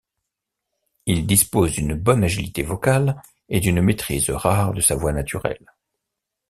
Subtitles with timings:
[1.05, 5.71] Il dispose d'une bonne agilité vocale et d'une maîtrise rare de sa voix naturelle.